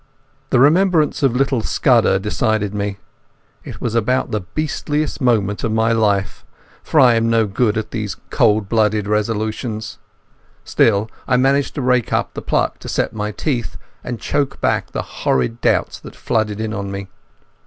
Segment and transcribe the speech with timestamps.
[0.49, 2.97] The remembrance of little Scudder decided me.
[3.63, 6.43] It was about the beastliest moment of my life,
[6.81, 9.99] for I'm no good at these cold blooded resolutions.
[10.65, 14.89] Still I managed to rake up the pluck to set my teeth and choke back
[14.91, 17.07] the horrid doubts that flooded in on me.